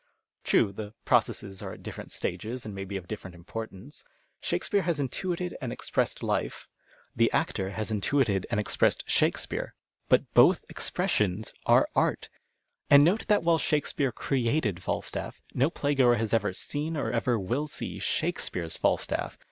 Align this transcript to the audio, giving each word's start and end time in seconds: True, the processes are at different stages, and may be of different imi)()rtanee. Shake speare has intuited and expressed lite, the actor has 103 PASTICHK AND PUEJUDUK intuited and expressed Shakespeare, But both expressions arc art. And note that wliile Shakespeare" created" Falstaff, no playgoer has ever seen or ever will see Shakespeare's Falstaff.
True, 0.43 0.71
the 0.71 0.95
processes 1.05 1.61
are 1.61 1.73
at 1.73 1.83
different 1.83 2.09
stages, 2.09 2.65
and 2.65 2.73
may 2.73 2.85
be 2.85 2.97
of 2.97 3.07
different 3.07 3.35
imi)()rtanee. 3.37 4.03
Shake 4.39 4.63
speare 4.63 4.81
has 4.81 4.99
intuited 4.99 5.55
and 5.61 5.71
expressed 5.71 6.23
lite, 6.23 6.65
the 7.15 7.31
actor 7.31 7.69
has 7.69 7.91
103 7.91 7.91
PASTICHK 7.91 7.93
AND 7.93 8.01
PUEJUDUK 8.01 8.27
intuited 8.31 8.47
and 8.49 8.59
expressed 8.59 9.03
Shakespeare, 9.07 9.75
But 10.09 10.33
both 10.33 10.65
expressions 10.71 11.53
arc 11.67 11.87
art. 11.95 12.29
And 12.89 13.03
note 13.03 13.27
that 13.27 13.41
wliile 13.41 13.59
Shakespeare" 13.59 14.11
created" 14.23 14.81
Falstaff, 14.81 15.39
no 15.53 15.69
playgoer 15.69 16.17
has 16.17 16.33
ever 16.33 16.51
seen 16.51 16.97
or 16.97 17.11
ever 17.11 17.37
will 17.37 17.67
see 17.67 17.99
Shakespeare's 17.99 18.77
Falstaff. 18.77 19.37